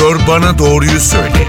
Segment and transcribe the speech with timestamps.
[0.00, 1.46] Doktor Bana Doğruyu Söyle.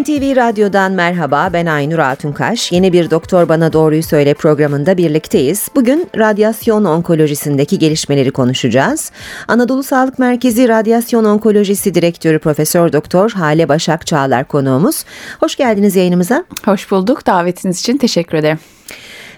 [0.00, 2.72] NTV Radyo'dan merhaba ben Aynur Altunkaş.
[2.72, 5.68] Yeni bir Doktor Bana Doğruyu Söyle programında birlikteyiz.
[5.74, 9.12] Bugün radyasyon onkolojisindeki gelişmeleri konuşacağız.
[9.48, 15.04] Anadolu Sağlık Merkezi Radyasyon Onkolojisi Direktörü Profesör Doktor Hale Başak Çağlar konuğumuz.
[15.40, 16.44] Hoş geldiniz yayınımıza.
[16.64, 17.26] Hoş bulduk.
[17.26, 18.58] Davetiniz için teşekkür ederim.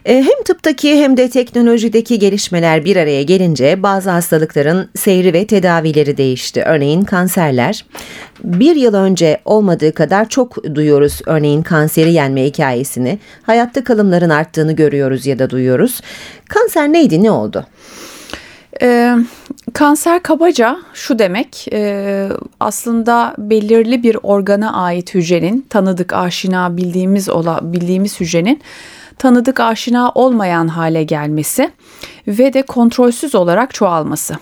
[0.04, 6.16] E, hem tıptaki hem de teknolojideki gelişmeler bir araya gelince bazı hastalıkların seyri ve tedavileri
[6.16, 6.62] değişti.
[6.66, 7.84] Örneğin kanserler.
[8.44, 13.18] Bir yıl önce olmadığı kadar çok duyuyoruz örneğin kanseri yenme hikayesini.
[13.42, 16.00] Hayatta kalımların arttığını görüyoruz ya da duyuyoruz.
[16.48, 17.66] Kanser neydi ne oldu?
[18.82, 19.14] Ee,
[19.72, 22.28] kanser kabaca şu demek e,
[22.60, 28.60] aslında belirli bir organa ait hücrenin tanıdık aşina bildiğimiz ola bildiğimiz hücrenin
[29.20, 31.70] tanıdık aşina olmayan hale gelmesi
[32.28, 34.34] ve de kontrolsüz olarak çoğalması.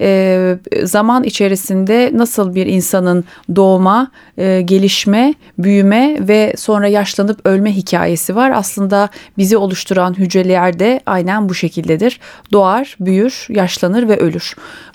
[0.00, 3.24] E, zaman içerisinde nasıl bir insanın
[3.56, 8.52] doğma, e, gelişme, büyüme ve sonra yaşlanıp ölme hikayesi var.
[8.54, 9.08] Aslında
[9.38, 12.20] bizi oluşturan hücreler de aynen bu şekildedir.
[12.52, 14.39] Doğar, büyür, yaşlanır ve ölür.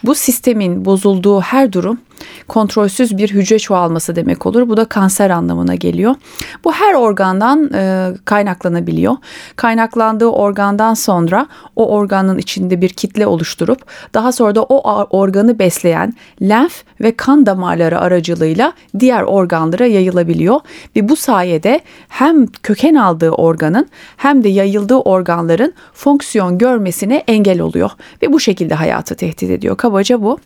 [0.03, 1.99] Bu sistemin bozulduğu her durum
[2.47, 4.69] kontrolsüz bir hücre çoğalması demek olur.
[4.69, 6.15] Bu da kanser anlamına geliyor.
[6.63, 9.15] Bu her organdan e, kaynaklanabiliyor.
[9.55, 16.13] Kaynaklandığı organdan sonra o organın içinde bir kitle oluşturup daha sonra da o organı besleyen
[16.41, 20.59] lenf ve kan damarları aracılığıyla diğer organlara yayılabiliyor
[20.95, 21.79] ve bu sayede
[22.09, 27.91] hem köken aldığı organın hem de yayıldığı organların fonksiyon görmesine engel oluyor
[28.21, 29.77] ve bu şekilde hayatı tehdit ediyor.
[29.77, 30.39] Kabaca bu.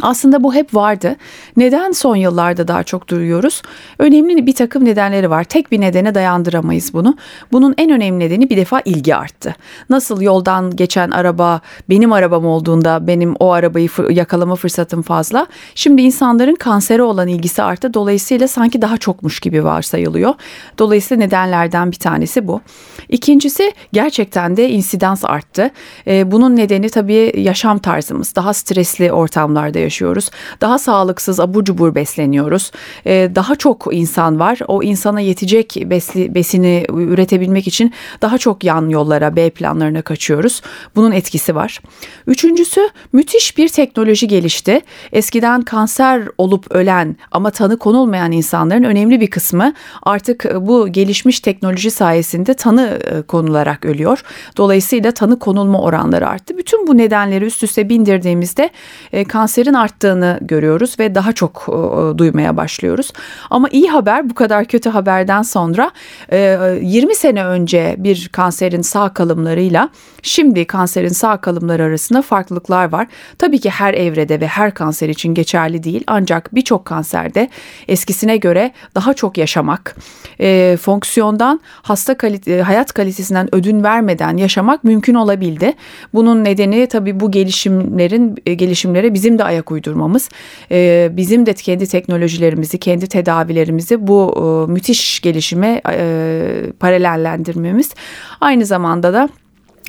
[0.00, 1.16] Aslında bu hep vardı.
[1.56, 3.62] Neden son yıllarda daha çok duyuyoruz?
[3.98, 5.44] Önemli bir takım nedenleri var.
[5.44, 7.16] Tek bir nedene dayandıramayız bunu.
[7.52, 9.54] Bunun en önemli nedeni bir defa ilgi arttı.
[9.90, 15.46] Nasıl yoldan geçen araba benim arabam olduğunda benim o arabayı yakalama fırsatım fazla.
[15.74, 17.94] Şimdi insanların kansere olan ilgisi arttı.
[17.94, 20.34] Dolayısıyla sanki daha çokmuş gibi varsayılıyor.
[20.78, 22.60] Dolayısıyla nedenlerden bir tanesi bu.
[23.08, 25.70] İkincisi gerçekten de insidans arttı.
[26.06, 28.34] Bunun nedeni tabii yaşam tarzımız.
[28.36, 30.30] Daha stresli ortamlarda yaşıyoruz.
[30.60, 32.70] Daha sağlıksız abur cubur besleniyoruz.
[33.06, 34.58] Ee, daha çok insan var.
[34.68, 37.92] O insana yetecek besli, besini üretebilmek için
[38.22, 40.62] daha çok yan yollara, B planlarına kaçıyoruz.
[40.96, 41.80] Bunun etkisi var.
[42.26, 44.80] Üçüncüsü müthiş bir teknoloji gelişti.
[45.12, 51.90] Eskiden kanser olup ölen ama tanı konulmayan insanların önemli bir kısmı artık bu gelişmiş teknoloji
[51.90, 54.24] sayesinde tanı e, konularak ölüyor.
[54.56, 56.58] Dolayısıyla tanı konulma oranları arttı.
[56.58, 58.70] Bütün bu nedenleri üst üste bindirdiğimizde
[59.12, 63.12] e, kanserin şiddetin arttığını görüyoruz ve daha çok e, duymaya başlıyoruz.
[63.50, 65.90] Ama iyi haber bu kadar kötü haberden sonra
[66.32, 69.88] e, 20 sene önce bir kanserin sağ kalımlarıyla
[70.22, 73.06] şimdi kanserin sağ kalımları arasında farklılıklar var.
[73.38, 77.48] Tabii ki her evrede ve her kanser için geçerli değil ancak birçok kanserde
[77.88, 79.96] eskisine göre daha çok yaşamak,
[80.40, 85.72] e, fonksiyondan hasta kalite, hayat kalitesinden ödün vermeden yaşamak mümkün olabildi.
[86.14, 90.28] Bunun nedeni tabii bu gelişimlerin e, gelişimlere bizim de ayak ayak uydurmamız,
[90.70, 97.94] e, bizim de kendi teknolojilerimizi, kendi tedavilerimizi bu e, müthiş gelişime e, paralellendirmemiz
[98.40, 99.28] aynı zamanda da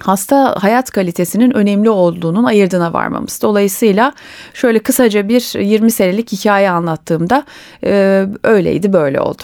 [0.02, 3.42] hasta hayat kalitesinin önemli olduğunun ayırdına varmamız.
[3.42, 4.14] Dolayısıyla
[4.54, 7.44] şöyle kısaca bir 20 senelik hikaye anlattığımda
[7.84, 9.44] e, öyleydi böyle oldu.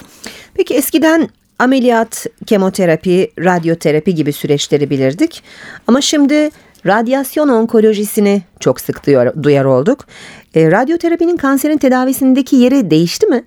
[0.53, 1.29] Peki eskiden
[1.59, 5.44] ameliyat, kemoterapi, radyoterapi gibi süreçleri bilirdik.
[5.88, 6.50] Ama şimdi
[6.85, 10.06] radyasyon onkolojisini çok sık duyar, duyar olduk.
[10.56, 13.44] E, radyoterapinin kanserin tedavisindeki yeri değişti mi?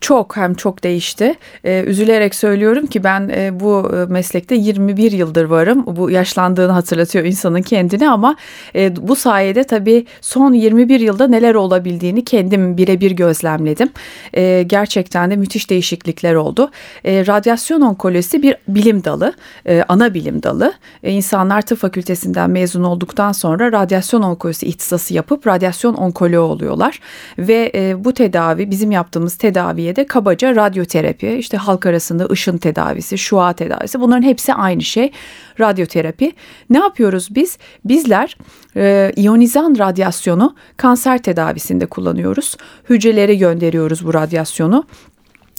[0.00, 1.34] Çok hem çok değişti.
[1.64, 5.84] Ee, üzülerek söylüyorum ki ben e, bu e, meslekte 21 yıldır varım.
[5.86, 8.36] Bu yaşlandığını hatırlatıyor insanın kendini ama
[8.74, 13.90] e, bu sayede tabii son 21 yılda neler olabildiğini kendim birebir gözlemledim.
[14.34, 16.70] E, gerçekten de müthiş değişiklikler oldu.
[17.04, 19.32] E, radyasyon onkolojisi bir bilim dalı,
[19.66, 20.72] e, ana bilim dalı.
[21.02, 27.00] E, insanlar tıp fakültesinden mezun olduktan sonra radyasyon onkolojisi ihtisası yapıp radyasyon onkoloğu oluyorlar.
[27.38, 33.18] Ve e, bu tedavi bizim yaptığımız tedavi de kabaca radyoterapi, işte halk arasında ışın tedavisi,
[33.18, 35.12] şua tedavisi bunların hepsi aynı şey.
[35.60, 36.32] Radyoterapi.
[36.70, 37.58] Ne yapıyoruz biz?
[37.84, 38.36] Bizler
[38.76, 42.56] e, iyonizan radyasyonu kanser tedavisinde kullanıyoruz.
[42.90, 44.84] Hücrelere gönderiyoruz bu radyasyonu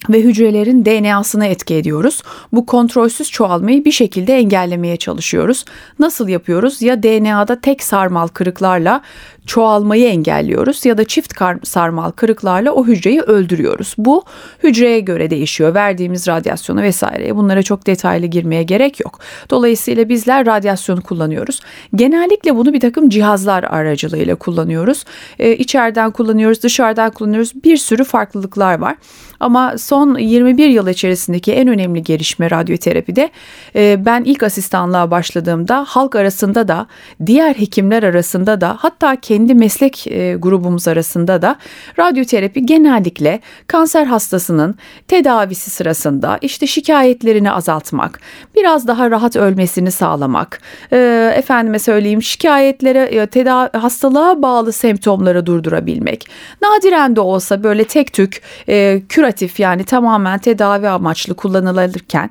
[0.09, 2.23] ve hücrelerin DNA'sına etki ediyoruz.
[2.53, 5.65] Bu kontrolsüz çoğalmayı bir şekilde engellemeye çalışıyoruz.
[5.99, 6.81] Nasıl yapıyoruz?
[6.81, 9.01] Ya DNA'da tek sarmal kırıklarla
[9.45, 13.95] çoğalmayı engelliyoruz ya da çift sarmal kırıklarla o hücreyi öldürüyoruz.
[13.97, 14.23] Bu
[14.63, 15.73] hücreye göre değişiyor.
[15.73, 19.19] Verdiğimiz radyasyonu vesaireye bunlara çok detaylı girmeye gerek yok.
[19.49, 21.61] Dolayısıyla bizler radyasyonu kullanıyoruz.
[21.95, 25.05] Genellikle bunu bir takım cihazlar aracılığıyla kullanıyoruz.
[25.39, 27.63] Ee, içeriden kullanıyoruz, dışarıdan kullanıyoruz.
[27.63, 28.95] Bir sürü farklılıklar var.
[29.39, 33.29] Ama son 21 yıl içerisindeki en önemli gelişme radyoterapide
[33.75, 36.87] e, ben ilk asistanlığa başladığımda halk arasında da
[37.25, 41.55] diğer hekimler arasında da hatta kendi meslek e, grubumuz arasında da
[41.99, 44.75] radyoterapi genellikle kanser hastasının
[45.07, 48.19] tedavisi sırasında işte şikayetlerini azaltmak,
[48.55, 56.25] biraz daha rahat ölmesini sağlamak, e, efendime söyleyeyim şikayetlere, tedavi, hastalığa bağlı semptomları durdurabilmek,
[56.61, 62.29] nadiren de olsa böyle tek tük e, küratif yani tamamen tedavi amaçlı kullanılırken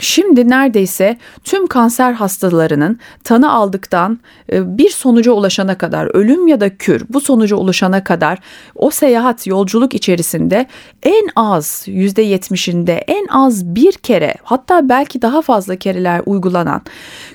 [0.00, 4.18] Şimdi neredeyse tüm kanser hastalarının tanı aldıktan
[4.52, 8.38] e, bir sonuca ulaşana kadar ölüm ya da kür bu sonuca ulaşana kadar
[8.74, 10.66] o seyahat yolculuk içerisinde
[11.02, 16.82] en az %70'inde en az bir kere hatta belki daha fazla kereler uygulanan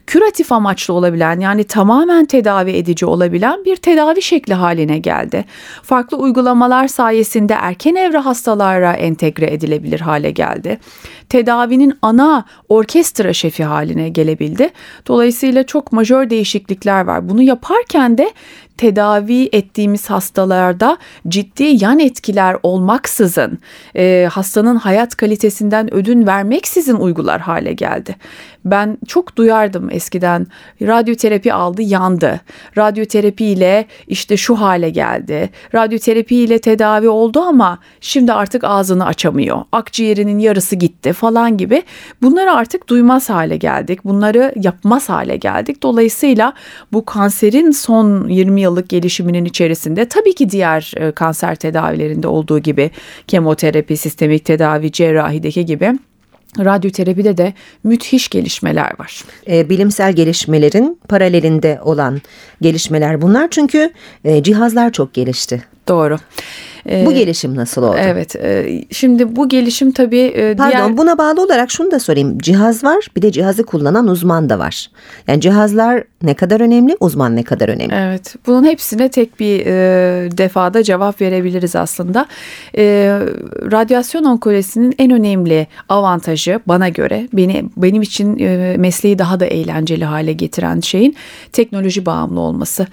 [0.08, 5.46] küratif amaçlı olabilen yani tamamen tedavi edici olabilen bir tedavi şekli haline geldi.
[5.84, 10.80] Farklı uygulamalar sayesinde erken evre hastalara entegre edilebilir hale geldi.
[11.30, 14.70] Tedavinin ana orkestra şefi haline gelebildi.
[15.08, 17.30] Dolayısıyla çok majör değişiklikler var.
[17.30, 18.32] Bunu yaparken de
[18.78, 23.60] tedavi ettiğimiz hastalarda ciddi yan etkiler olmaksızın
[23.96, 28.16] e, hastanın hayat kalitesinden ödün vermeksizin uygular hale geldi.
[28.66, 30.48] Ben çok duyardım eskiden
[30.82, 32.42] radyoterapi aldı yandı.
[32.78, 35.50] Radyoterapi ile işte şu hale geldi.
[35.76, 39.62] Radyoterapi ile tedavi oldu ama şimdi artık ağzını açamıyor.
[39.72, 41.84] Akciğerinin yarısı gitti falan gibi.
[42.22, 44.06] Bunları artık duymaz hale geldik.
[44.06, 45.84] Bunları yapmaz hale geldik.
[45.84, 46.54] Dolayısıyla
[46.94, 52.92] bu kanserin son 20 yıllık gelişiminin içerisinde tabii ki diğer e, kanser tedavilerinde olduğu gibi
[53.28, 55.94] kemoterapi, sistemik tedavi, cerrahideki gibi
[56.60, 57.54] radyoterapide de
[57.84, 59.24] müthiş gelişmeler var.
[59.50, 62.22] E, bilimsel gelişmelerin paralelinde olan
[62.62, 63.92] gelişmeler bunlar çünkü
[64.24, 65.64] e, cihazlar çok gelişti.
[65.88, 66.18] Doğru.
[66.86, 67.98] Bu ee, gelişim nasıl oldu?
[68.00, 68.36] Evet.
[68.36, 70.98] E, şimdi bu gelişim tabii e, Pardon diğer...
[70.98, 72.38] buna bağlı olarak şunu da sorayım.
[72.40, 74.90] Cihaz var bir de cihazı kullanan uzman da var.
[75.28, 77.94] Yani cihazlar ne kadar önemli uzman ne kadar önemli?
[77.96, 78.36] Evet.
[78.48, 79.72] Bunun hepsine tek bir e,
[80.38, 82.26] defada cevap verebiliriz aslında.
[82.78, 82.84] E,
[83.72, 90.06] radyasyon onkolojisinin en önemli avantajı bana göre beni benim için e, mesleği daha da eğlenceli
[90.06, 91.16] hale getiren şeyin
[91.52, 92.88] teknoloji bağımlı olması.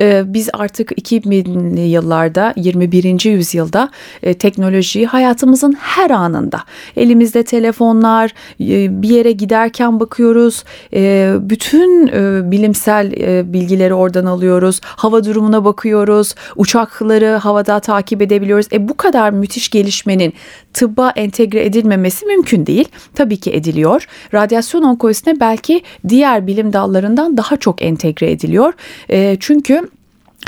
[0.00, 3.90] E, biz artık 2000'li yıllarda 21 yüzyılda
[4.22, 6.60] e, teknolojiyi hayatımızın her anında.
[6.96, 10.64] Elimizde telefonlar e, bir yere giderken bakıyoruz
[10.94, 18.66] e, bütün e, bilimsel e, bilgileri oradan alıyoruz hava durumuna bakıyoruz uçakları havada takip edebiliyoruz.
[18.72, 20.32] E bu kadar müthiş gelişmenin
[20.72, 22.88] tıbba entegre edilmemesi mümkün değil.
[23.14, 24.06] Tabii ki ediliyor.
[24.34, 28.72] Radyasyon onkolojisine belki diğer bilim dallarından daha çok entegre ediliyor.
[29.10, 29.88] E, çünkü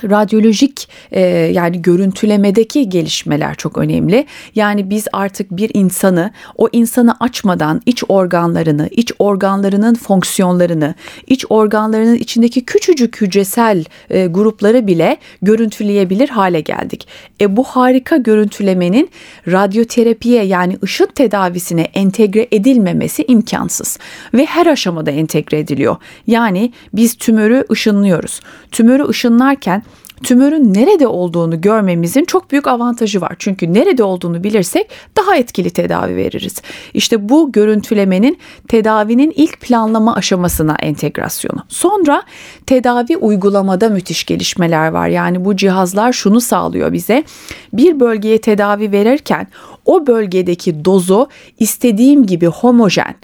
[0.04, 4.26] radyolojik e, yani görüntülemedeki gelişmeler çok önemli.
[4.54, 10.94] Yani biz artık bir insanı o insanı açmadan iç organlarını, iç organlarının fonksiyonlarını,
[11.26, 17.08] iç organlarının içindeki küçücük hücresel e, grupları bile görüntüleyebilir hale geldik.
[17.40, 19.10] E bu harika görüntülemenin
[19.48, 23.98] radyoterapiye yani ışın tedavisine entegre edilmemesi imkansız
[24.34, 25.96] ve her aşamada entegre ediliyor.
[26.26, 28.40] Yani biz tümörü ışınlıyoruz.
[28.70, 29.82] Tümörü ışınlarken
[30.22, 33.36] tümörün nerede olduğunu görmemizin çok büyük avantajı var.
[33.38, 36.62] Çünkü nerede olduğunu bilirsek daha etkili tedavi veririz.
[36.94, 41.64] İşte bu görüntülemenin tedavinin ilk planlama aşamasına entegrasyonu.
[41.68, 42.22] Sonra
[42.66, 45.08] tedavi uygulamada müthiş gelişmeler var.
[45.08, 47.24] Yani bu cihazlar şunu sağlıyor bize.
[47.72, 49.46] Bir bölgeye tedavi verirken
[49.84, 53.14] o bölgedeki dozu istediğim gibi homojen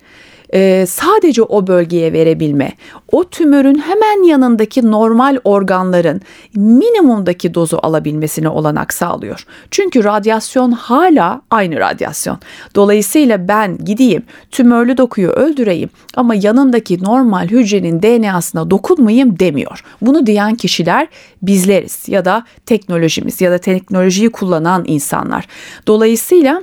[0.52, 2.72] e, sadece o bölgeye verebilme,
[3.12, 6.20] o tümörün hemen yanındaki normal organların
[6.54, 9.46] minimumdaki dozu alabilmesine olanak sağlıyor.
[9.70, 12.38] Çünkü radyasyon hala aynı radyasyon.
[12.74, 19.84] Dolayısıyla ben gideyim tümörlü dokuyu öldüreyim ama yanındaki normal hücrenin DNA'sına dokunmayayım demiyor.
[20.00, 21.08] Bunu diyen kişiler
[21.42, 25.46] bizleriz ya da teknolojimiz ya da teknolojiyi kullanan insanlar.
[25.86, 26.62] Dolayısıyla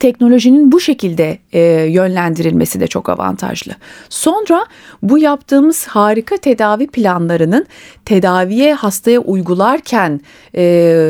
[0.00, 3.72] teknolojinin bu şekilde e, yönlendirilmesi de çok avantajlı.
[4.08, 4.66] Sonra
[5.02, 7.66] bu yaptığımız harika tedavi planlarının
[8.04, 10.20] tedaviye hastaya uygularken
[10.56, 10.62] e,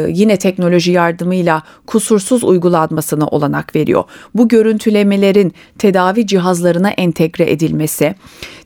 [0.09, 4.05] yine teknoloji yardımıyla kusursuz uygulanmasına olanak veriyor.
[4.35, 8.15] Bu görüntülemelerin tedavi cihazlarına entegre edilmesi,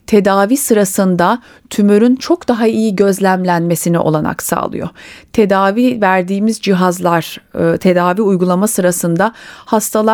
[0.09, 4.89] tedavi sırasında tümörün çok daha iyi gözlemlenmesine olanak sağlıyor.
[5.33, 9.33] Tedavi verdiğimiz cihazlar e, tedavi uygulama sırasında
[9.65, 10.08] hastalar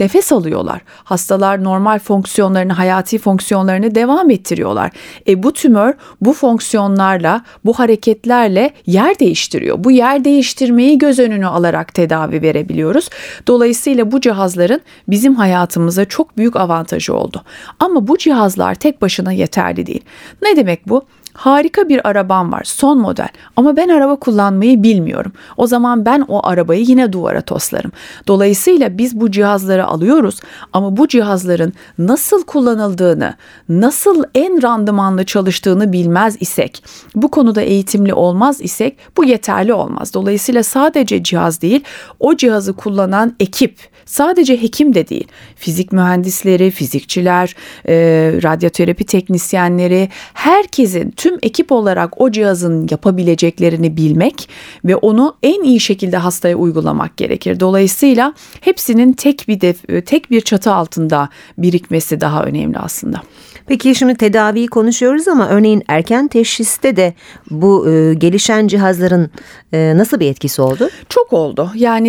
[0.00, 0.80] nefes alıyorlar.
[1.04, 4.90] Hastalar normal fonksiyonlarını, hayati fonksiyonlarını devam ettiriyorlar.
[5.28, 9.84] E bu tümör bu fonksiyonlarla, bu hareketlerle yer değiştiriyor.
[9.84, 13.08] Bu yer değiştirmeyi göz önüne alarak tedavi verebiliyoruz.
[13.46, 17.42] Dolayısıyla bu cihazların bizim hayatımıza çok büyük avantajı oldu.
[17.80, 20.04] Ama bu cihazlar tek başına yeterli değil.
[20.42, 21.02] Ne demek bu?
[21.38, 25.32] Harika bir arabam var son model ama ben araba kullanmayı bilmiyorum.
[25.56, 27.92] O zaman ben o arabayı yine duvara toslarım.
[28.26, 30.40] Dolayısıyla biz bu cihazları alıyoruz
[30.72, 33.34] ama bu cihazların nasıl kullanıldığını,
[33.68, 40.14] nasıl en randımanlı çalıştığını bilmez isek, bu konuda eğitimli olmaz isek bu yeterli olmaz.
[40.14, 41.84] Dolayısıyla sadece cihaz değil,
[42.20, 47.54] o cihazı kullanan ekip, sadece hekim de değil, fizik mühendisleri, fizikçiler,
[47.88, 47.94] e,
[48.42, 54.48] radyoterapi teknisyenleri, herkesin tüm ekip olarak o cihazın yapabileceklerini bilmek
[54.84, 57.60] ve onu en iyi şekilde hastaya uygulamak gerekir.
[57.60, 63.22] Dolayısıyla hepsinin tek bir def, tek bir çatı altında birikmesi daha önemli aslında.
[63.68, 67.14] Peki şimdi tedaviyi konuşuyoruz ama örneğin erken teşhiste de
[67.50, 69.30] bu e, gelişen cihazların
[69.72, 70.88] e, nasıl bir etkisi oldu?
[71.08, 71.70] Çok oldu.
[71.74, 72.08] Yani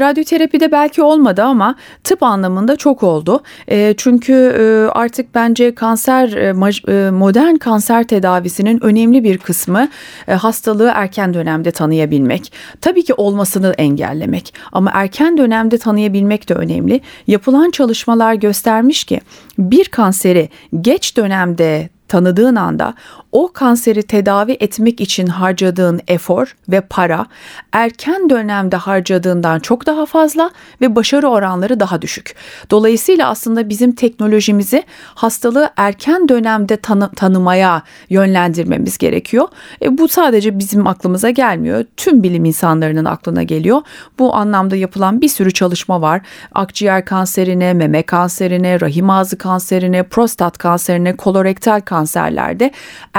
[0.00, 1.74] radyoterapide belki olmadı ama
[2.04, 3.42] tıp anlamında çok oldu.
[3.68, 9.88] E, çünkü e, artık bence kanser e, e, modern kanser tedavisinin önemli bir kısmı
[10.28, 12.52] e, hastalığı erken dönemde tanıyabilmek.
[12.80, 17.00] Tabii ki olmasını engellemek ama erken dönemde tanıyabilmek de önemli.
[17.26, 19.20] Yapılan çalışmalar göstermiş ki
[19.58, 20.48] bir kanseri
[20.80, 22.94] geç dönemde tanıdığın anda
[23.32, 27.26] o kanseri tedavi etmek için harcadığın efor ve para
[27.72, 32.34] erken dönemde harcadığından çok daha fazla ve başarı oranları daha düşük.
[32.70, 34.82] Dolayısıyla aslında bizim teknolojimizi
[35.14, 39.48] hastalığı erken dönemde tanı tanımaya yönlendirmemiz gerekiyor.
[39.82, 41.84] E, bu sadece bizim aklımıza gelmiyor.
[41.96, 43.80] Tüm bilim insanlarının aklına geliyor.
[44.18, 46.20] Bu anlamda yapılan bir sürü çalışma var.
[46.54, 52.70] Akciğer kanserine, meme kanserine, rahim ağzı kanserine, prostat kanserine, kolorektal kanserlerde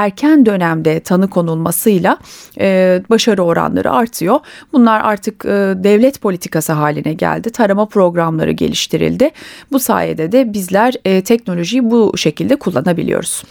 [0.05, 2.17] erken dönemde tanı konulmasıyla
[2.59, 4.39] e, başarı oranları artıyor.
[4.73, 7.49] Bunlar artık e, devlet politikası haline geldi.
[7.49, 9.31] Tarama programları geliştirildi.
[9.71, 13.43] Bu sayede de bizler e, teknolojiyi bu şekilde kullanabiliyoruz.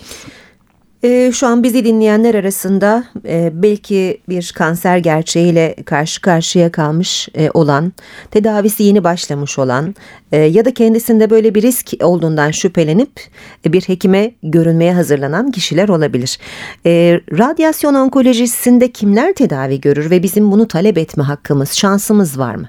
[1.02, 7.50] E, şu an bizi dinleyenler arasında e, belki bir kanser gerçeğiyle karşı karşıya kalmış e,
[7.50, 7.92] olan,
[8.30, 9.94] tedavisi yeni başlamış olan
[10.32, 13.10] e, ya da kendisinde böyle bir risk olduğundan şüphelenip
[13.66, 16.38] e, bir hekime görünmeye hazırlanan kişiler olabilir.
[16.86, 22.68] E, radyasyon onkolojisinde kimler tedavi görür ve bizim bunu talep etme hakkımız, şansımız var mı?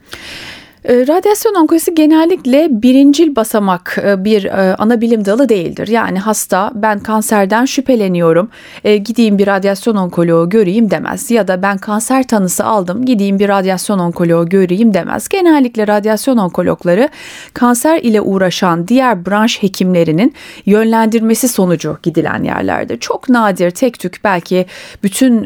[0.85, 5.87] Ee, radyasyon onkolojisi genellikle birincil basamak e, bir e, ana bilim dalı değildir.
[5.87, 8.49] Yani hasta ben kanserden şüpheleniyorum
[8.83, 11.31] e, gideyim bir radyasyon onkoloğu göreyim demez.
[11.31, 15.29] Ya da ben kanser tanısı aldım gideyim bir radyasyon onkoloğu göreyim demez.
[15.29, 17.09] Genellikle radyasyon onkologları
[17.53, 20.33] kanser ile uğraşan diğer branş hekimlerinin
[20.65, 22.99] yönlendirmesi sonucu gidilen yerlerdir.
[22.99, 24.65] Çok nadir tek tük belki
[25.03, 25.43] bütün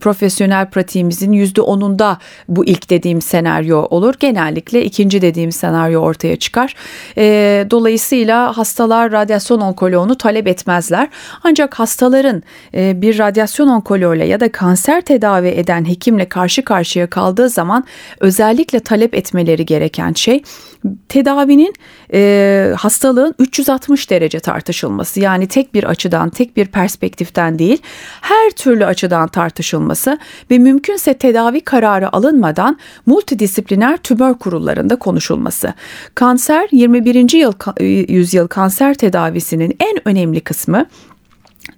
[0.00, 2.16] profesyonel pratiğimizin %10'unda
[2.48, 4.14] bu ilk dediğim senaryo olur.
[4.20, 6.74] Genellikle genellikle ikinci dediğim senaryo ortaya çıkar.
[7.18, 11.08] E, dolayısıyla hastalar radyasyon onkoloğunu talep etmezler.
[11.44, 12.42] Ancak hastaların
[12.74, 17.84] e, bir radyasyon onkoloğuyla ya da kanser tedavi eden hekimle karşı karşıya kaldığı zaman
[18.20, 20.42] özellikle talep etmeleri gereken şey
[21.08, 21.74] tedavinin
[22.12, 25.20] e, hastalığın 360 derece tartışılması.
[25.20, 27.78] Yani tek bir açıdan, tek bir perspektiften değil,
[28.20, 30.18] her türlü açıdan tartışılması
[30.50, 35.74] ve mümkünse tedavi kararı alınmadan multidisipliner tümör kurullarında konuşulması.
[36.14, 37.32] Kanser 21.
[37.32, 37.52] Yıl,
[38.08, 40.86] yüzyıl kanser tedavisinin en önemli kısmı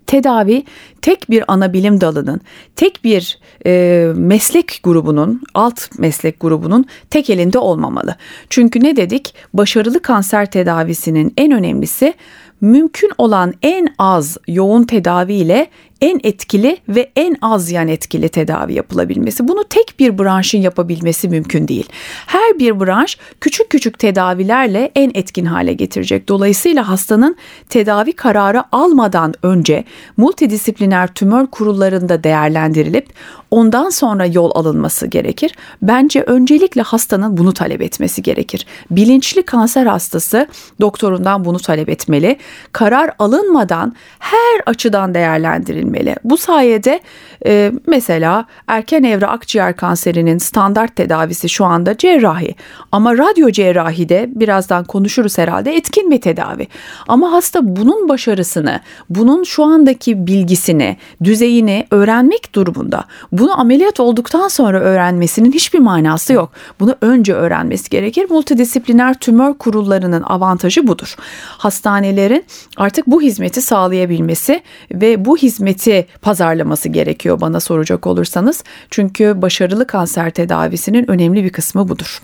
[0.06, 0.64] tedavi
[1.02, 2.40] tek bir ana bilim dalının,
[2.76, 8.16] tek bir e, meslek grubunun, alt meslek grubunun tek elinde olmamalı.
[8.50, 9.34] Çünkü ne dedik?
[9.54, 12.14] Başarılı kanser tedavisinin en önemlisi
[12.60, 15.66] mümkün olan en az yoğun tedavi ile
[16.02, 19.48] en etkili ve en az yan etkili tedavi yapılabilmesi.
[19.48, 21.88] Bunu tek bir branşın yapabilmesi mümkün değil.
[22.26, 26.28] Her bir branş küçük küçük tedavilerle en etkin hale getirecek.
[26.28, 27.36] Dolayısıyla hastanın
[27.68, 29.84] tedavi kararı almadan önce
[30.16, 33.08] multidisipliner tümör kurullarında değerlendirilip
[33.50, 35.54] ondan sonra yol alınması gerekir.
[35.82, 38.66] Bence öncelikle hastanın bunu talep etmesi gerekir.
[38.90, 40.46] Bilinçli kanser hastası
[40.80, 42.36] doktorundan bunu talep etmeli.
[42.72, 45.91] Karar alınmadan her açıdan değerlendirilmeli.
[46.24, 47.00] Bu sayede
[47.46, 52.54] e, mesela erken evre akciğer kanserinin standart tedavisi şu anda cerrahi.
[52.92, 56.68] Ama radyo cerrahide birazdan konuşuruz herhalde etkin bir tedavi.
[57.08, 58.80] Ama hasta bunun başarısını,
[59.10, 63.04] bunun şu andaki bilgisini, düzeyini öğrenmek durumunda.
[63.32, 66.52] Bunu ameliyat olduktan sonra öğrenmesinin hiçbir manası yok.
[66.80, 68.26] Bunu önce öğrenmesi gerekir.
[68.30, 71.14] Multidisipliner tümör kurullarının avantajı budur.
[71.48, 72.44] Hastanelerin
[72.76, 75.81] artık bu hizmeti sağlayabilmesi ve bu hizmeti
[76.22, 78.64] pazarlaması gerekiyor bana soracak olursanız.
[78.90, 82.22] Çünkü başarılı kanser tedavisinin önemli bir kısmı budur.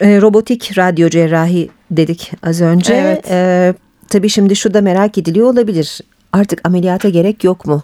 [0.00, 2.94] E, robotik radyo cerrahi dedik az önce.
[2.94, 3.30] Evet.
[3.30, 3.74] E,
[4.08, 6.00] tabii şimdi şu da merak ediliyor olabilir.
[6.32, 7.82] Artık ameliyata gerek yok mu?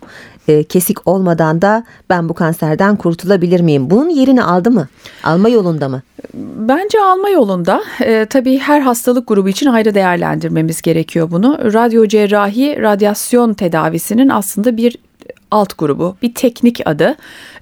[0.48, 3.90] E, kesik olmadan da ben bu kanserden kurtulabilir miyim?
[3.90, 4.88] Bunun yerini aldı mı?
[5.24, 6.02] Alma yolunda mı?
[6.56, 7.82] Bence alma yolunda.
[8.00, 11.72] E, tabii her hastalık grubu için ayrı değerlendirmemiz gerekiyor bunu.
[11.72, 14.96] Radyo cerrahi radyasyon tedavisinin aslında bir
[15.52, 17.16] alt grubu, bir teknik adı.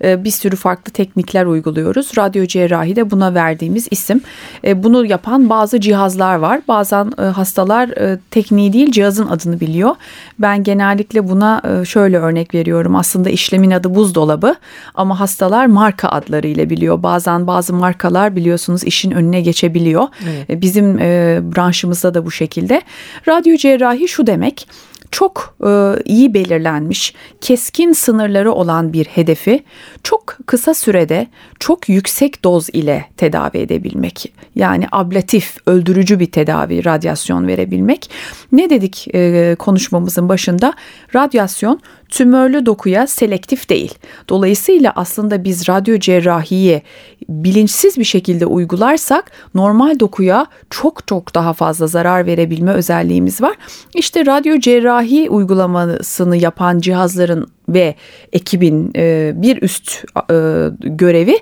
[0.04, 2.10] Ee, bir sürü farklı teknikler uyguluyoruz.
[2.18, 4.20] Radyo cerrahi de buna verdiğimiz isim.
[4.64, 6.60] Ee, bunu yapan bazı cihazlar var.
[6.68, 9.96] Bazen e, hastalar e, tekniği değil cihazın adını biliyor.
[10.38, 12.96] Ben genellikle buna e, şöyle örnek veriyorum.
[12.96, 14.54] Aslında işlemin adı buzdolabı
[14.94, 17.02] ama hastalar marka adlarıyla biliyor.
[17.02, 20.08] Bazen bazı markalar biliyorsunuz işin önüne geçebiliyor.
[20.24, 20.62] Evet.
[20.62, 20.98] Bizim
[21.56, 22.82] branşımızda da bu şekilde.
[23.28, 24.68] Radyo cerrahi şu demek
[25.10, 29.64] çok e, iyi belirlenmiş, keskin sınırları olan bir hedefi
[30.02, 31.26] çok kısa sürede
[31.58, 34.32] çok yüksek doz ile tedavi edebilmek.
[34.54, 38.10] Yani ablatif, öldürücü bir tedavi, radyasyon verebilmek.
[38.52, 40.72] Ne dedik e, konuşmamızın başında?
[41.14, 43.94] Radyasyon tümörlü dokuya selektif değil.
[44.28, 46.82] Dolayısıyla aslında biz radyo cerrahiyi
[47.30, 53.54] bilinçsiz bir şekilde uygularsak normal dokuya çok çok daha fazla zarar verebilme özelliğimiz var.
[53.94, 57.94] İşte radyo cerrahi uygulamasını yapan cihazların ve
[58.32, 61.38] ekibin e, bir üst e, görevi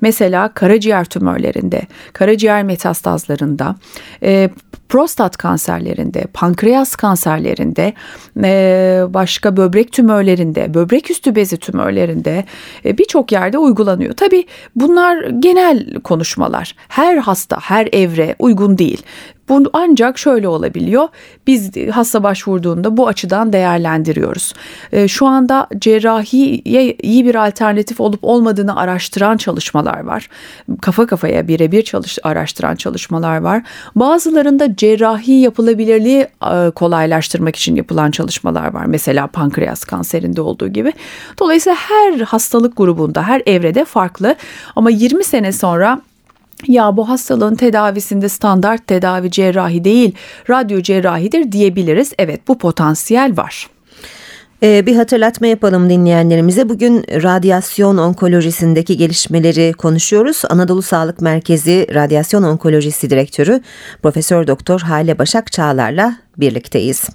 [0.00, 3.76] mesela karaciğer tümörlerinde, karaciğer metastazlarında,
[4.22, 4.50] e,
[4.90, 7.92] prostat kanserlerinde, pankreas kanserlerinde,
[9.14, 12.44] başka böbrek tümörlerinde, böbrek üstü bezi tümörlerinde
[12.84, 14.12] birçok yerde uygulanıyor.
[14.12, 14.44] Tabii
[14.76, 16.74] bunlar genel konuşmalar.
[16.88, 19.02] Her hasta, her evre uygun değil.
[19.50, 21.08] Bu ancak şöyle olabiliyor.
[21.46, 24.52] Biz hasta başvurduğunda bu açıdan değerlendiriyoruz.
[24.92, 30.28] Ee, şu anda cerrahiye iyi bir alternatif olup olmadığını araştıran çalışmalar var.
[30.80, 33.62] Kafa kafaya birebir çalış araştıran çalışmalar var.
[33.96, 38.84] Bazılarında cerrahi yapılabilirliği e, kolaylaştırmak için yapılan çalışmalar var.
[38.86, 40.92] Mesela pankreas kanserinde olduğu gibi.
[41.38, 44.34] Dolayısıyla her hastalık grubunda, her evrede farklı.
[44.76, 46.00] Ama 20 sene sonra
[46.68, 50.14] ya bu hastalığın tedavisinde standart tedavi cerrahi değil,
[50.50, 52.12] radyo cerrahidir diyebiliriz.
[52.18, 53.70] Evet bu potansiyel var.
[54.62, 56.68] Ee, bir hatırlatma yapalım dinleyenlerimize.
[56.68, 60.42] Bugün radyasyon onkolojisindeki gelişmeleri konuşuyoruz.
[60.48, 63.60] Anadolu Sağlık Merkezi Radyasyon Onkolojisi Direktörü
[64.02, 67.08] Profesör Doktor Hale Başak Çağlar'la birlikteyiz.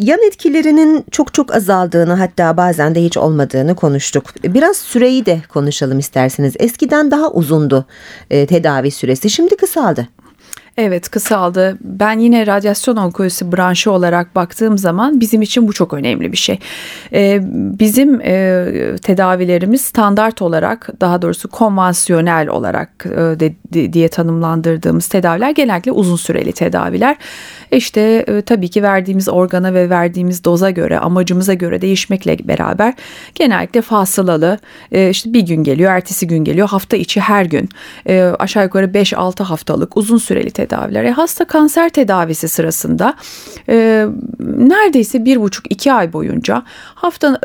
[0.00, 4.24] Yan etkilerinin çok çok azaldığını hatta bazen de hiç olmadığını konuştuk.
[4.44, 6.54] Biraz süreyi de konuşalım isterseniz.
[6.58, 7.86] Eskiden daha uzundu
[8.30, 10.08] e, tedavi süresi şimdi kısaldı.
[10.82, 11.78] Evet kısaldı.
[11.80, 16.58] Ben yine radyasyon onkolojisi branşı olarak baktığım zaman bizim için bu çok önemli bir şey.
[17.12, 17.40] Ee,
[17.78, 18.66] bizim e,
[19.02, 23.54] tedavilerimiz standart olarak daha doğrusu konvansiyonel olarak e, de,
[23.92, 27.16] diye tanımlandırdığımız tedaviler genellikle uzun süreli tedaviler.
[27.72, 32.94] İşte e, tabii ki verdiğimiz organa ve verdiğimiz doza göre amacımıza göre değişmekle beraber
[33.34, 34.58] genellikle fasılalı
[34.92, 37.68] e, işte bir gün geliyor ertesi gün geliyor hafta içi her gün
[38.08, 40.69] e, aşağı yukarı 5-6 haftalık uzun süreli tedaviler.
[40.72, 43.14] E, hasta kanser tedavisi sırasında
[43.68, 44.06] e,
[44.40, 46.62] neredeyse bir buçuk iki ay boyunca
[46.94, 47.38] hafta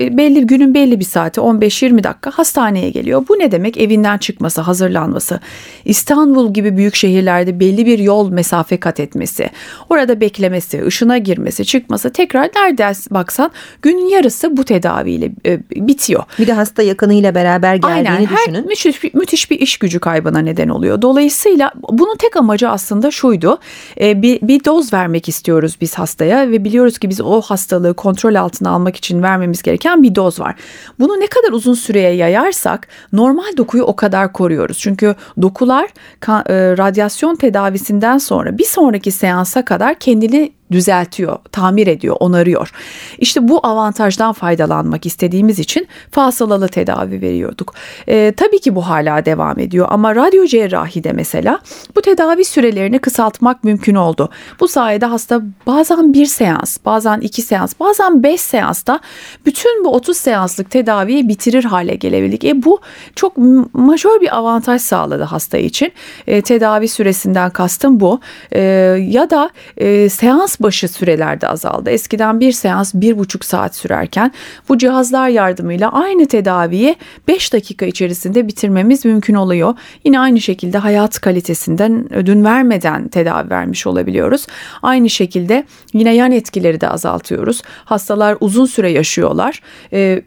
[0.00, 3.24] e, belli günün belli bir saati 15-20 dakika hastaneye geliyor.
[3.28, 3.78] Bu ne demek?
[3.78, 5.40] Evinden çıkması, hazırlanması,
[5.84, 9.50] İstanbul gibi büyük şehirlerde belli bir yol mesafe kat etmesi,
[9.88, 13.50] orada beklemesi, ışına girmesi, çıkması tekrar nereden baksan
[13.82, 16.24] günün yarısı bu tedaviyle e, bitiyor.
[16.38, 18.54] Bir de hasta yakınıyla beraber geldiğini Aynen, düşünün.
[18.54, 21.02] Her, müthiş, müthiş bir iş gücü kaybına neden oluyor.
[21.02, 23.58] Dolayısıyla bunun tek amacı aslında şuydu.
[24.00, 28.34] E, bir, bir doz vermek istiyoruz biz hastaya ve biliyoruz ki biz o hastalığı kontrol
[28.34, 30.54] altına almak için vermemiz gereken bir doz var.
[30.98, 34.78] Bunu ne kadar uzun süreye yayarsak normal dokuyu o kadar koruyoruz.
[34.78, 42.70] Çünkü dokular e, radyasyon tedavisinden sonra bir sonraki seansa kadar kendini düzeltiyor, tamir ediyor, onarıyor.
[43.18, 47.74] İşte bu avantajdan faydalanmak istediğimiz için fasılalı tedavi veriyorduk.
[48.08, 51.58] E, tabii ki bu hala devam ediyor ama radyo cerrahide mesela
[51.96, 54.30] bu tedavi sürelerini kısaltmak mümkün oldu.
[54.60, 59.00] Bu sayede hasta bazen bir seans, bazen iki seans, bazen beş seansta
[59.46, 62.44] bütün bu 30 seanslık tedaviyi bitirir hale gelebildik.
[62.44, 62.80] E, bu
[63.14, 63.36] çok
[63.72, 65.92] majör bir avantaj sağladı hasta için.
[66.26, 68.20] E, tedavi süresinden kastım bu.
[68.52, 68.60] E,
[69.08, 71.90] ya da e, seans başı sürelerde azaldı.
[71.90, 74.32] Eskiden bir seans bir buçuk saat sürerken
[74.68, 76.96] bu cihazlar yardımıyla aynı tedaviyi
[77.28, 79.74] 5 dakika içerisinde bitirmemiz mümkün oluyor.
[80.04, 84.46] Yine aynı şekilde hayat kalitesinden ödün vermeden tedavi vermiş olabiliyoruz.
[84.82, 87.62] Aynı şekilde yine yan etkileri de azaltıyoruz.
[87.84, 89.60] Hastalar uzun süre yaşıyorlar.
[89.92, 90.22] Ee,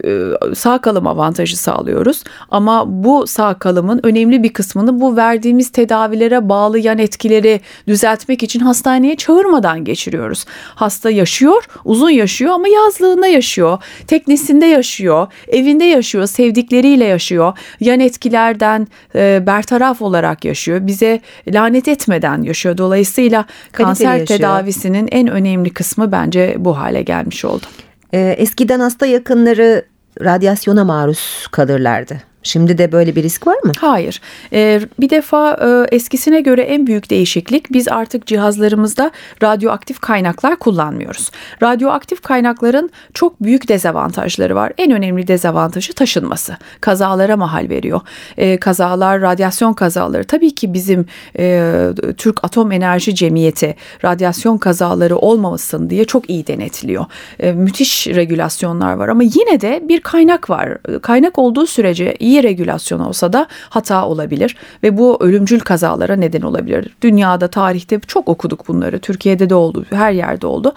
[0.54, 2.24] sağ kalım avantajı sağlıyoruz.
[2.50, 8.60] Ama bu sağ kalımın önemli bir kısmını bu verdiğimiz tedavilere bağlı yan etkileri düzeltmek için
[8.60, 10.44] hastaneye çağırmadan geçiriyoruz görüyoruz.
[10.74, 17.58] Hasta yaşıyor, uzun yaşıyor ama yazlığında yaşıyor, teknesinde yaşıyor, evinde yaşıyor, sevdikleriyle yaşıyor.
[17.80, 20.86] Yan etkilerden e, bertaraf olarak yaşıyor.
[20.86, 22.78] Bize lanet etmeden yaşıyor.
[22.78, 24.38] Dolayısıyla Kaliteli kanser yaşıyor.
[24.38, 27.66] tedavisinin en önemli kısmı bence bu hale gelmiş oldu.
[28.12, 29.84] Ee, eskiden hasta yakınları
[30.20, 32.29] radyasyona maruz kalırlardı.
[32.42, 33.72] Şimdi de böyle bir risk var mı?
[33.78, 34.20] Hayır.
[34.52, 39.10] Ee, bir defa e, eskisine göre en büyük değişiklik biz artık cihazlarımızda
[39.42, 41.30] radyoaktif kaynaklar kullanmıyoruz.
[41.62, 44.72] Radyoaktif kaynakların çok büyük dezavantajları var.
[44.78, 46.56] En önemli dezavantajı taşınması.
[46.80, 48.00] Kazalara mahal veriyor.
[48.36, 50.24] Ee, kazalar, radyasyon kazaları.
[50.24, 51.06] Tabii ki bizim
[51.38, 51.72] e,
[52.16, 57.04] Türk Atom Enerji Cemiyeti radyasyon kazaları olmamasın diye çok iyi denetliyor.
[57.40, 60.78] E, müthiş regülasyonlar var ama yine de bir kaynak var.
[61.02, 66.96] Kaynak olduğu sürece regülasyon olsa da hata olabilir ve bu ölümcül kazalara neden olabilir.
[67.02, 68.98] Dünyada, tarihte çok okuduk bunları.
[68.98, 70.72] Türkiye'de de oldu, her yerde oldu.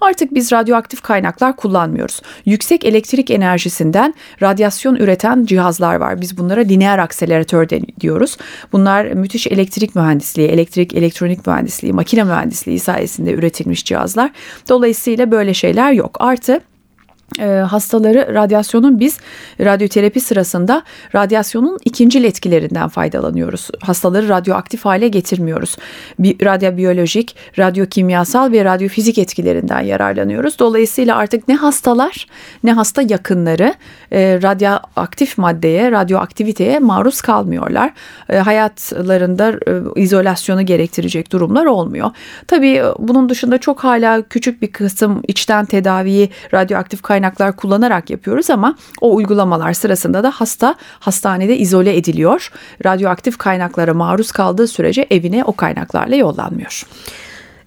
[0.00, 2.22] Artık biz radyoaktif kaynaklar kullanmıyoruz.
[2.44, 6.20] Yüksek elektrik enerjisinden radyasyon üreten cihazlar var.
[6.20, 7.68] Biz bunlara lineer akseleratör
[8.00, 8.36] diyoruz.
[8.72, 14.30] Bunlar müthiş elektrik mühendisliği, elektrik, elektronik mühendisliği, makine mühendisliği sayesinde üretilmiş cihazlar.
[14.68, 16.16] Dolayısıyla böyle şeyler yok.
[16.20, 16.60] Artı
[17.40, 19.18] e, hastaları radyasyonun biz
[19.60, 20.82] radyoterapi sırasında
[21.14, 23.68] radyasyonun ikinci etkilerinden faydalanıyoruz.
[23.80, 25.76] Hastaları radyoaktif hale getirmiyoruz.
[26.18, 30.58] Bir radyobiyolojik, radyokimyasal ve radyofizik etkilerinden yararlanıyoruz.
[30.58, 32.26] Dolayısıyla artık ne hastalar
[32.64, 33.74] ne hasta yakınları
[34.12, 37.92] e, radyoaktif maddeye, radyoaktiviteye maruz kalmıyorlar.
[38.28, 42.10] E, hayatlarında e, izolasyonu gerektirecek durumlar olmuyor.
[42.46, 48.76] Tabii bunun dışında çok hala küçük bir kısım içten tedaviyi radyoaktif kaynaklar kullanarak yapıyoruz ama
[49.00, 52.50] o uygulamalar sırasında da hasta hastanede izole ediliyor.
[52.84, 56.86] Radyoaktif kaynaklara maruz kaldığı sürece evine o kaynaklarla yollanmıyor.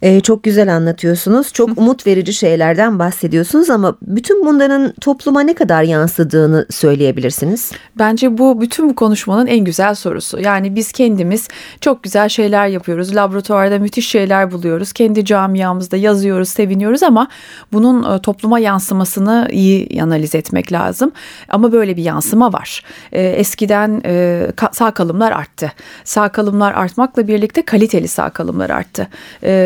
[0.01, 1.53] Ee, çok güzel anlatıyorsunuz.
[1.53, 7.71] Çok umut verici şeylerden bahsediyorsunuz ama bütün bunların topluma ne kadar yansıdığını söyleyebilirsiniz.
[7.99, 10.39] Bence bu bütün bu konuşmanın en güzel sorusu.
[10.39, 11.47] Yani biz kendimiz
[11.81, 13.15] çok güzel şeyler yapıyoruz.
[13.15, 14.93] Laboratuvarda müthiş şeyler buluyoruz.
[14.93, 17.27] Kendi camiamızda yazıyoruz, seviniyoruz ama
[17.73, 21.11] bunun e, topluma yansımasını iyi analiz etmek lazım.
[21.49, 22.83] Ama böyle bir yansıma var.
[23.11, 25.71] E, eskiden e, sağ kalımlar arttı.
[26.03, 29.07] Sağ kalımlar artmakla birlikte kaliteli sağ kalımlar arttı.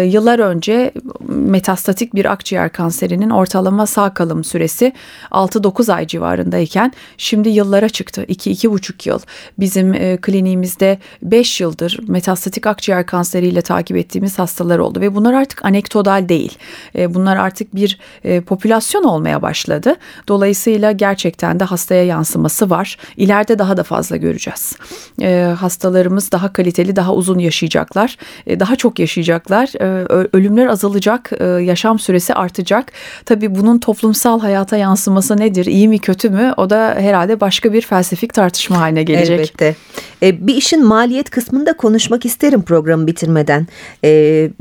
[0.06, 0.92] Yıl yıllar önce
[1.28, 4.94] metastatik bir akciğer kanserinin ortalama sağ kalım süresi
[5.32, 8.24] 6-9 ay civarındayken şimdi yıllara çıktı.
[8.24, 9.20] 2-2,5 yıl.
[9.60, 15.66] Bizim e, kliniğimizde 5 yıldır metastatik akciğer kanseriyle takip ettiğimiz hastalar oldu ve bunlar artık
[15.66, 16.58] anekdotal değil.
[16.96, 19.96] E, bunlar artık bir e, popülasyon olmaya başladı.
[20.28, 22.98] Dolayısıyla gerçekten de hastaya yansıması var.
[23.18, 24.76] İleride daha da fazla göreceğiz.
[25.22, 28.18] E, hastalarımız daha kaliteli, daha uzun yaşayacaklar.
[28.48, 29.70] E, daha çok yaşayacaklar.
[29.82, 32.91] E, ölümler azalacak, e, yaşam süresi artacak.
[33.25, 35.65] Tabii bunun toplumsal hayata yansıması nedir?
[35.65, 36.54] İyi mi kötü mü?
[36.58, 39.39] O da herhalde başka bir felsefik tartışma haline gelecek.
[39.39, 39.75] Elbette.
[40.23, 43.67] E, bir işin maliyet kısmında konuşmak isterim programı bitirmeden.
[44.04, 44.10] E,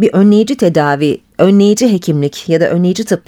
[0.01, 3.23] bir önleyici tedavi, önleyici hekimlik ya da önleyici tıp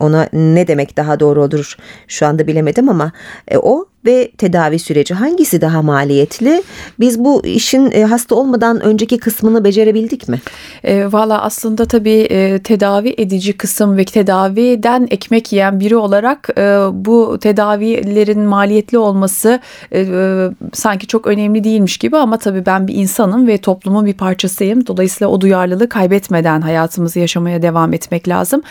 [0.00, 1.76] ona ne demek daha doğru olur
[2.08, 3.12] şu anda bilemedim ama
[3.48, 6.62] e, o ve tedavi süreci hangisi daha maliyetli?
[7.00, 10.40] Biz bu işin e, hasta olmadan önceki kısmını becerebildik mi?
[10.84, 16.62] E, Valla aslında tabii e, tedavi edici kısım ve tedaviden ekmek yiyen biri olarak e,
[16.92, 19.60] bu tedavilerin maliyetli olması
[19.92, 24.14] e, e, sanki çok önemli değilmiş gibi ama tabii ben bir insanım ve toplumun bir
[24.14, 24.86] parçasıyım.
[24.86, 28.62] Dolayısıyla o duyarlılığı kaybetmeden hayatımızı yaşamaya devam etmek lazım.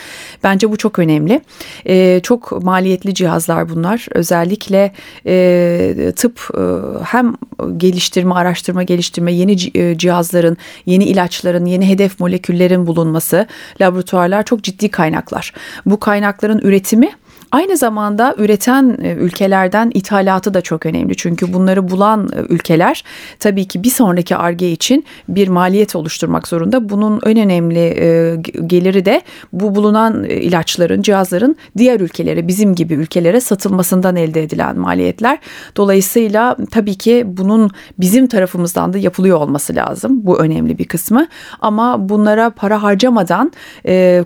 [0.43, 1.41] Bence bu çok önemli.
[1.85, 4.07] E, çok maliyetli cihazlar bunlar.
[4.11, 4.91] Özellikle
[5.25, 6.61] e, tıp e,
[7.03, 7.35] hem
[7.77, 13.47] geliştirme, araştırma, geliştirme, yeni e, cihazların, yeni ilaçların, yeni hedef moleküllerin bulunması,
[13.81, 15.53] laboratuvarlar çok ciddi kaynaklar.
[15.85, 17.09] Bu kaynakların üretimi
[17.51, 21.17] Aynı zamanda üreten e, ülkelerden ithalatı da çok önemli.
[21.17, 23.03] Çünkü bunları bulan e, ülkeler
[23.39, 26.89] tabii ki bir sonraki arge için bir maliyet oluşturmak zorunda.
[26.89, 28.35] Bunun en önemli e,
[28.67, 29.21] geliri de
[29.53, 35.39] bu bulunan ilaçların, cihazların diğer ülkelere, bizim gibi ülkelere satılmasından elde edilen maliyetler.
[35.77, 40.25] Dolayısıyla tabii ki bunun bizim tarafımızdan da yapılıyor olması lazım.
[40.25, 41.27] Bu önemli bir kısmı.
[41.61, 43.51] Ama bunlara para harcamadan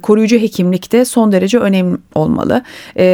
[0.01, 2.63] koruyucu hekimlikte son derece önemli olmalı.
[2.97, 3.12] E,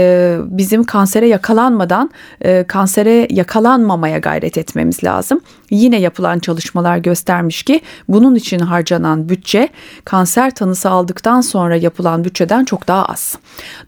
[0.49, 2.09] bizim kansere yakalanmadan
[2.41, 5.41] e, kansere yakalanmamaya gayret etmemiz lazım.
[5.69, 9.69] Yine yapılan çalışmalar göstermiş ki bunun için harcanan bütçe
[10.05, 13.37] kanser tanısı aldıktan sonra yapılan bütçeden çok daha az.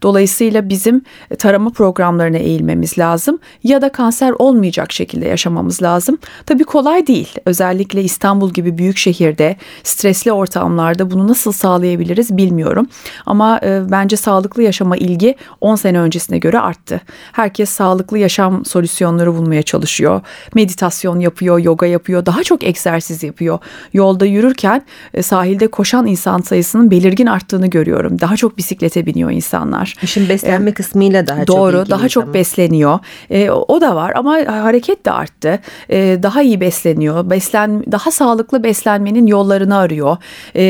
[0.02, 1.02] Dolayısıyla bizim
[1.38, 6.18] tarama programlarına eğilmemiz lazım ya da kanser olmayacak şekilde yaşamamız lazım.
[6.46, 7.34] Tabii kolay değil.
[7.46, 12.86] Özellikle İstanbul gibi büyük şehirde stresli ortamlarda bunu nasıl sağlayabiliriz bilmiyorum.
[13.26, 17.00] Ama e, bence sağlıklı yaşama ilgi 10 sene öncesine göre arttı.
[17.32, 20.20] Herkes sağlıklı yaşam solüsyonları bulmaya çalışıyor.
[20.54, 23.58] Meditasyon yapıyor, yoga yapıyor, daha çok egzersiz yapıyor.
[23.92, 24.82] Yolda yürürken
[25.14, 28.20] e, sahilde koşan insan sayısının belirgin arttığını görüyorum.
[28.20, 29.94] Daha çok bisiklete biniyor insanlar.
[30.02, 32.98] İşin beslenme ee, kısmıyla daha doğru, çok Doğru, daha çok besleniyor.
[33.30, 35.60] E, o da var ama hareket de arttı.
[35.90, 37.30] E, daha iyi besleniyor.
[37.30, 40.16] Beslen daha sağlıklı beslenmenin yollarını arıyor.
[40.56, 40.64] E,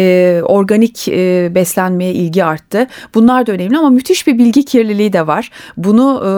[0.45, 2.87] organik e, beslenmeye ilgi arttı.
[3.15, 5.51] Bunlar da önemli ama müthiş bir bilgi kirliliği de var.
[5.77, 6.33] Bunu e,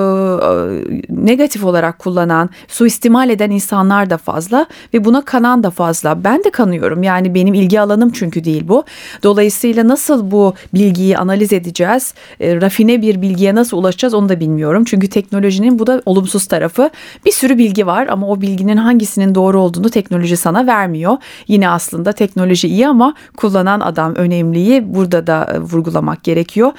[1.08, 4.53] negatif olarak kullanan, suistimal eden insanlar da fazla
[4.94, 6.24] ve buna kanan da fazla.
[6.24, 7.02] Ben de kanıyorum.
[7.02, 8.84] Yani benim ilgi alanım çünkü değil bu.
[9.22, 12.14] Dolayısıyla nasıl bu bilgiyi analiz edeceğiz?
[12.40, 14.84] E, rafine bir bilgiye nasıl ulaşacağız onu da bilmiyorum.
[14.84, 16.90] Çünkü teknolojinin bu da olumsuz tarafı.
[17.26, 21.16] Bir sürü bilgi var ama o bilginin hangisinin doğru olduğunu teknoloji sana vermiyor.
[21.48, 26.72] Yine aslında teknoloji iyi ama kullanan adam önemliyi burada da e, vurgulamak gerekiyor.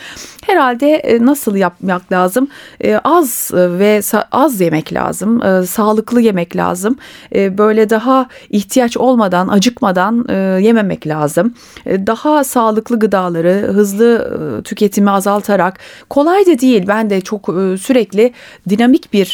[0.46, 2.48] Herhalde e, nasıl yapmak lazım?
[2.84, 5.42] E, az ve az yemek lazım.
[5.66, 6.98] Sağlıklı yemek lazım.
[7.34, 10.26] Böyle daha ihtiyaç olmadan, acıkmadan
[10.60, 11.54] yememek lazım.
[11.86, 14.32] Daha sağlıklı gıdaları hızlı
[14.64, 16.86] tüketimi azaltarak kolay da değil.
[16.88, 17.46] Ben de çok
[17.80, 18.34] sürekli
[18.70, 19.26] dinamik bir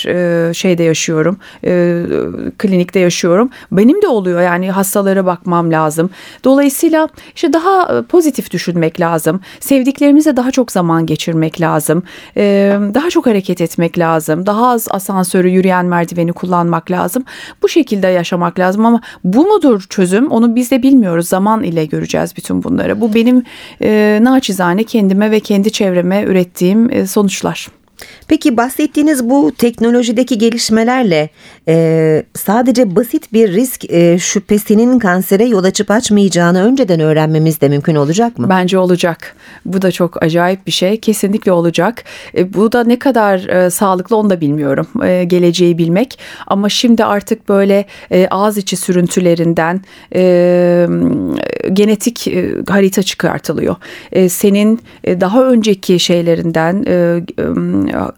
[0.54, 1.38] şeyde yaşıyorum.
[2.58, 3.50] Klinikte yaşıyorum.
[3.72, 6.10] Benim de oluyor yani hastalara bakmam lazım.
[6.44, 9.42] Dolayısıyla işte daha pozitif düşünmek lazım.
[9.60, 12.04] Sevdiklerimize daha çok zaman geçirmek lazım.
[12.94, 14.46] Daha çok hareket etmek lazım.
[14.46, 17.24] Daha az asansörü, yürüyen merdiveni kullanmak lazım.
[17.62, 20.32] Bu şekilde yaşamak lazım ama bu mudur çözüm?
[20.32, 21.28] Onu biz de bilmiyoruz.
[21.28, 23.02] Zaman ile göreceğiz bütün bunları.
[23.02, 23.44] Bu benim
[23.82, 27.81] e, naçizane kendime ve kendi çevreme ürettiğim e, sonuçlar.
[28.28, 31.30] Peki bahsettiğiniz bu teknolojideki gelişmelerle
[31.68, 37.96] e, sadece basit bir risk e, şüphesinin kansere yol açıp açmayacağını önceden öğrenmemiz de mümkün
[37.96, 38.50] olacak mı?
[38.50, 39.36] Bence olacak.
[39.66, 41.00] Bu da çok acayip bir şey.
[41.00, 42.04] Kesinlikle olacak.
[42.38, 44.88] E, bu da ne kadar e, sağlıklı onu da bilmiyorum.
[45.04, 46.20] E, geleceği bilmek.
[46.48, 49.82] Ama şimdi artık böyle e, ağız içi sürüntülerinden
[50.16, 50.88] e,
[51.74, 53.76] genetik e, harita çıkartılıyor.
[54.12, 57.22] E, senin e, daha önceki şeylerinden e,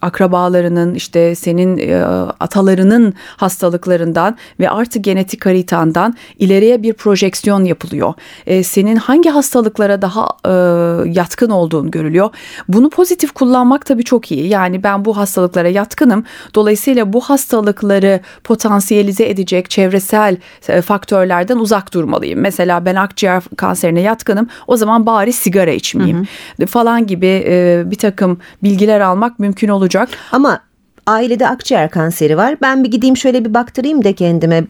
[0.01, 2.03] akrabalarının işte senin e,
[2.39, 8.13] atalarının hastalıklarından ve artık genetik haritandan ileriye bir projeksiyon yapılıyor.
[8.45, 10.51] E, senin hangi hastalıklara daha e,
[11.09, 12.29] yatkın olduğun görülüyor.
[12.67, 14.47] Bunu pozitif kullanmak tabii çok iyi.
[14.47, 16.23] Yani ben bu hastalıklara yatkınım.
[16.55, 22.39] Dolayısıyla bu hastalıkları potansiyelize edecek çevresel e, faktörlerden uzak durmalıyım.
[22.39, 24.47] Mesela ben akciğer kanserine yatkınım.
[24.67, 26.17] O zaman bari sigara içmeyeyim
[26.57, 26.65] hı hı.
[26.65, 30.09] falan gibi e, bir takım bilgiler almak mümkün olacak.
[30.31, 30.59] Ama
[31.07, 32.55] ailede akciğer kanseri var.
[32.61, 34.63] Ben bir gideyim şöyle bir baktırayım da kendime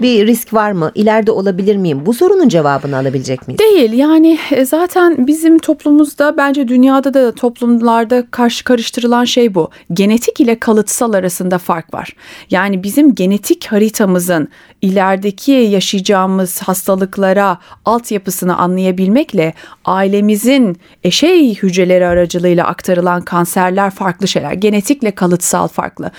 [0.00, 0.92] bir risk var mı?
[0.94, 2.06] İleride olabilir miyim?
[2.06, 3.58] Bu sorunun cevabını alabilecek miyiz?
[3.58, 3.92] Değil.
[3.92, 9.70] Yani e, zaten bizim toplumumuzda bence dünyada da toplumlarda karşı karıştırılan şey bu.
[9.92, 12.16] Genetik ile kalıtsal arasında fark var.
[12.50, 14.48] Yani bizim genetik haritamızın
[14.82, 19.54] ilerideki yaşayacağımız hastalıklara altyapısını anlayabilmekle
[19.84, 24.52] ailemizin eşey hücreleri aracılığıyla aktarılan kanserler farklı şeyler.
[24.52, 26.10] Genetikle kalıtsal farklı.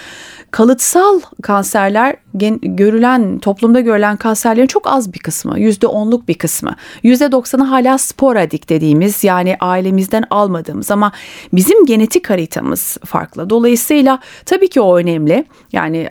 [0.51, 6.75] Kalıtsal kanserler gen, görülen toplumda görülen kanserlerin çok az bir kısmı, yüzde onluk bir kısmı.
[7.03, 11.11] Yüzde doksanı hala sporadik dediğimiz yani ailemizden almadığımız ama
[11.53, 13.49] bizim genetik haritamız farklı.
[13.49, 15.45] Dolayısıyla tabii ki o önemli.
[15.71, 16.09] Yani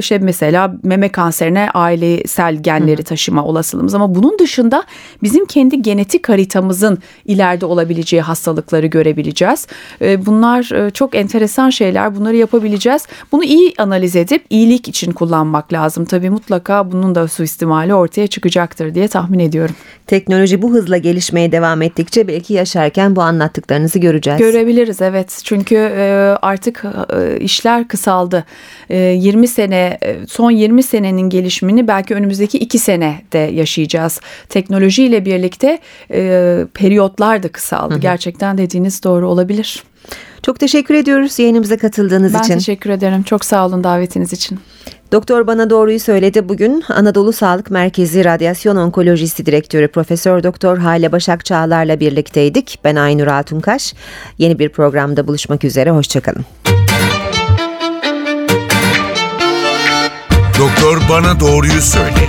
[0.00, 4.84] şey mesela meme kanserine ailesel genleri taşıma olasılığımız ama bunun dışında
[5.22, 9.66] bizim kendi genetik haritamızın ileride olabileceği hastalıkları görebileceğiz.
[10.00, 12.16] Bunlar çok enteresan şeyler.
[12.16, 13.06] Bunları yapabileceğiz.
[13.32, 16.04] Bunu iyi analiz edip iyilik için kullanmak lazım.
[16.04, 19.74] Tabii mutlaka bunun da suistimali ortaya çıkacaktır diye tahmin ediyorum.
[20.06, 24.40] Teknoloji bu hızla gelişmeye devam ettikçe belki yaşarken bu anlattıklarınızı göreceğiz.
[24.40, 25.40] Görebiliriz evet.
[25.44, 25.78] Çünkü
[26.42, 26.84] artık
[27.40, 28.44] işler kısaldı.
[28.90, 34.20] 20 sene son 20 senenin gelişimini belki önümüzdeki 2 senede yaşayacağız.
[34.48, 35.78] Teknolojiyle birlikte
[36.74, 37.94] periyotlar da kısaldı.
[37.94, 38.00] Hı hı.
[38.00, 39.82] Gerçekten dediğiniz doğru olabilir.
[40.42, 42.50] Çok teşekkür ediyoruz yayınımıza katıldığınız ben için.
[42.50, 43.22] Ben teşekkür ederim.
[43.22, 44.58] Çok sağ olun davetiniz için.
[45.12, 46.48] Doktor bana doğruyu söyledi.
[46.48, 52.78] Bugün Anadolu Sağlık Merkezi Radyasyon Onkolojisi Direktörü Profesör Doktor Hale Başak Çağlar'la birlikteydik.
[52.84, 53.94] Ben Aynur Altunkaş.
[54.38, 55.90] Yeni bir programda buluşmak üzere.
[55.90, 56.44] Hoşçakalın.
[60.58, 62.28] Doktor bana doğruyu söyle.